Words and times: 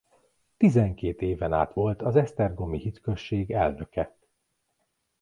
Tizenkét 0.57 1.21
éven 1.21 1.53
át 1.53 1.73
volt 1.73 2.01
az 2.01 2.15
esztergomi 2.15 2.77
hitközség 2.77 3.51
elnöke. 3.51 4.15